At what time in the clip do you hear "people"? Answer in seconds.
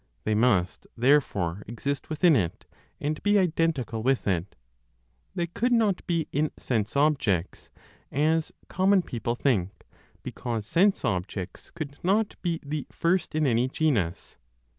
9.03-9.35